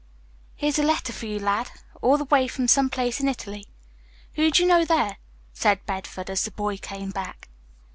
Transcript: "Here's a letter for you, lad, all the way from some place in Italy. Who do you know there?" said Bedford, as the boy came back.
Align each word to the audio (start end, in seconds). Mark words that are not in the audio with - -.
"Here's 0.55 0.79
a 0.79 0.81
letter 0.83 1.13
for 1.13 1.27
you, 1.27 1.37
lad, 1.37 1.69
all 2.01 2.17
the 2.17 2.25
way 2.25 2.47
from 2.47 2.67
some 2.67 2.89
place 2.89 3.19
in 3.19 3.27
Italy. 3.29 3.67
Who 4.33 4.49
do 4.49 4.63
you 4.63 4.67
know 4.67 4.83
there?" 4.83 5.17
said 5.53 5.85
Bedford, 5.85 6.27
as 6.31 6.43
the 6.43 6.49
boy 6.49 6.77
came 6.77 7.11
back. 7.11 7.49